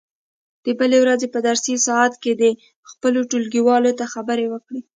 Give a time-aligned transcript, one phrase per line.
[0.65, 2.51] د بلې ورځې په درسي ساعت کې دې
[2.91, 4.81] خپلو ټولګیوالو ته خبرې وکړي.